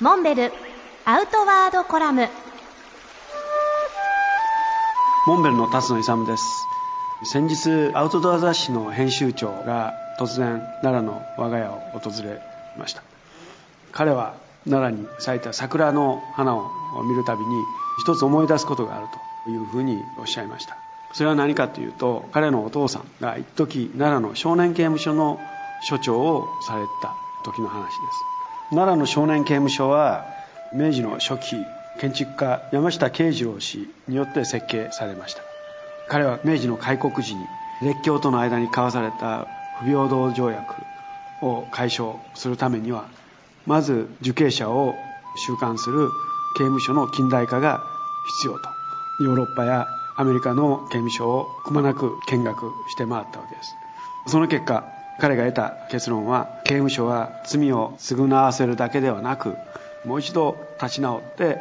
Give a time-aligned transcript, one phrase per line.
[0.00, 0.52] モンベル
[1.04, 2.28] アウトワードコラム。
[5.28, 6.42] モンベルの辰野勇です。
[7.22, 12.40] 先日アウトドア雑誌の編集長が突然奈良の我が家を訪れ
[12.76, 13.04] ました。
[13.92, 14.34] 彼は
[14.68, 16.72] 奈良に咲いた桜の花を
[17.08, 17.62] 見るたびに
[18.02, 19.06] 一つ思い出すことがある
[19.44, 20.76] というふうにおっしゃいました。
[21.12, 25.38] それは何かというと彼のお父さんが一時奈良の少年刑務所の
[25.82, 27.14] 所長をされた
[27.44, 28.33] 時の話です。
[28.74, 30.26] 奈良の少年刑務所は
[30.72, 31.56] 明治の初期
[32.00, 35.42] 建築家山下慶次郎氏によって設計されました。
[36.08, 37.46] 彼は明治の開国時に
[37.82, 39.46] 列強との間に交わされた
[39.78, 40.74] 不平等条約
[41.40, 43.06] を解消するためには
[43.66, 44.94] まず受刑者を
[45.46, 46.08] 収監する
[46.56, 47.82] 刑務所の近代化が
[48.38, 48.68] 必要と
[49.20, 49.86] ヨーロッパや
[50.16, 53.74] アメリカの刑務所をくまなく見学して回ったわけです。
[54.26, 54.84] その結果
[55.20, 59.56] 彼が得た結論は刑務所は罪を償わせるだけではなく
[60.04, 61.58] もう一度立ち直って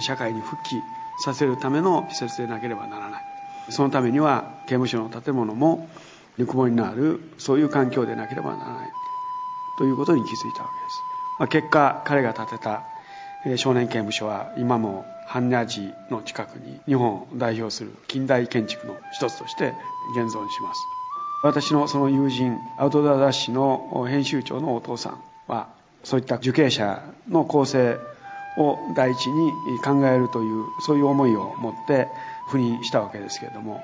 [0.00, 0.76] 社会に復帰
[1.24, 3.22] させるための施設でなければならない。
[3.70, 5.88] そのためには刑務所の建物も
[6.38, 8.92] ぬくもりのあるそういう環境でなければならない。
[9.78, 11.02] ということに気づいたわけです、
[11.38, 12.82] まあ、結果彼が建てた
[13.56, 19.72] 少年刑務所は今も般若寺の近くに日本を代表する近代建築の一つとして
[20.14, 21.01] 現存します。
[21.42, 25.68] 私のその友人アウトドア雑誌の編集長のお父さんは
[26.04, 27.98] そういった受刑者の構成
[28.56, 29.50] を第一に
[29.84, 32.08] 考えるというそういう思いを持って
[32.50, 33.82] 赴任したわけですけれども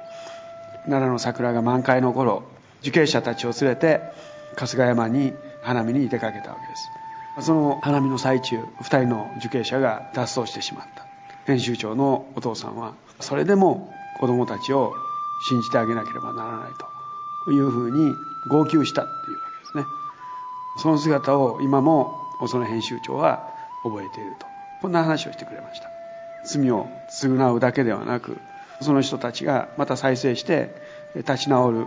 [0.85, 2.45] 奈良の桜が満開の頃
[2.81, 4.01] 受刑者たちを連れて
[4.57, 7.47] 春日山に花見に出かけたわけです。
[7.47, 11.05] その花見の最中2人の受刑者が脱走してしまった。
[11.47, 14.95] 編集長のお父さんはそれでも子供たちを
[15.49, 16.88] 信じてあげなければならないと。
[17.53, 18.15] いうふうに
[18.47, 19.87] 号泣したっていうわけですね。
[20.77, 23.49] その姿を今もその編集長は
[23.83, 24.47] 覚えていると。
[24.81, 25.89] こんな話をしてくれました。
[26.45, 28.39] 罪を償うだけではなく
[28.81, 30.75] その人たちがまた再生して
[31.17, 31.87] 立ち直る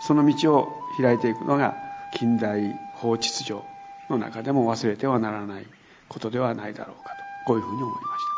[0.00, 1.76] その道を開いていくのが
[2.14, 2.60] 近代
[2.94, 3.62] 法秩序
[4.10, 5.66] の中でも忘れてはならない
[6.08, 7.16] ことではないだろうかと
[7.46, 8.31] こういうふうに思いました。